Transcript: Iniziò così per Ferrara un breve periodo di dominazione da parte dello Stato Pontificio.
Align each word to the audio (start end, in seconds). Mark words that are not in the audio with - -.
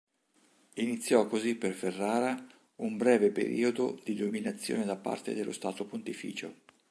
Iniziò 0.77 1.27
così 1.27 1.53
per 1.53 1.73
Ferrara 1.75 2.43
un 2.77 2.97
breve 2.97 3.29
periodo 3.29 4.01
di 4.03 4.15
dominazione 4.15 4.83
da 4.83 4.95
parte 4.97 5.35
dello 5.35 5.51
Stato 5.51 5.85
Pontificio. 5.85 6.55